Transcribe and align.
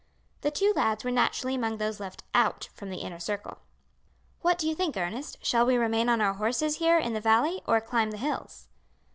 The 0.41 0.49
two 0.49 0.73
lads 0.75 1.03
were 1.03 1.11
naturally 1.11 1.53
among 1.53 1.77
those 1.77 1.99
left 1.99 2.23
out 2.33 2.69
from 2.73 2.89
the 2.89 3.01
inner 3.01 3.19
circle. 3.19 3.59
"What 4.41 4.57
do 4.57 4.67
you 4.67 4.73
think, 4.73 4.97
Ernest; 4.97 5.37
shall 5.45 5.63
we 5.67 5.77
remain 5.77 6.09
on 6.09 6.21
our 6.21 6.33
horses 6.33 6.77
here 6.77 6.97
in 6.97 7.13
the 7.13 7.21
valley 7.21 7.61
or 7.67 7.79
climb 7.81 8.09
the 8.09 8.17
hills?" 8.17 8.67